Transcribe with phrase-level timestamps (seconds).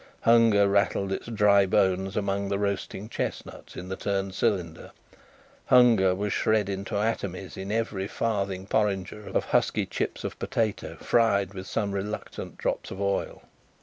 [0.21, 4.93] Hunger rattled its dry bones among the roasting chestnuts in the turned cylinder;
[5.67, 11.53] Hunger was shred into atomics in every farthing porringer of husky chips of potato, fried
[11.53, 13.43] with some reluctant drops of oil.